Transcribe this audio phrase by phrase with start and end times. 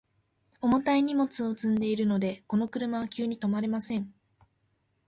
[0.63, 4.11] 重たい荷物を積んでいるので、この車は急に止まれません。